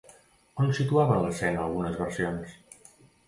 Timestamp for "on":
0.63-0.71